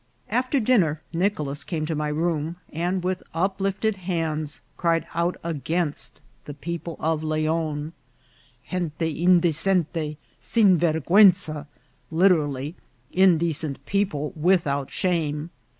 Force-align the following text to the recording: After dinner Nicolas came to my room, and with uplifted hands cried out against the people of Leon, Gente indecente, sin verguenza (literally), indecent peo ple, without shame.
After 0.31 0.59
dinner 0.59 0.99
Nicolas 1.13 1.63
came 1.63 1.85
to 1.85 1.93
my 1.93 2.07
room, 2.07 2.55
and 2.73 3.03
with 3.03 3.21
uplifted 3.35 3.97
hands 3.97 4.61
cried 4.75 5.05
out 5.13 5.35
against 5.43 6.21
the 6.45 6.55
people 6.55 6.97
of 6.99 7.23
Leon, 7.23 7.93
Gente 8.71 9.13
indecente, 9.13 10.17
sin 10.39 10.79
verguenza 10.79 11.67
(literally), 12.09 12.73
indecent 13.13 13.77
peo 13.85 14.05
ple, 14.05 14.33
without 14.35 14.89
shame. 14.89 15.51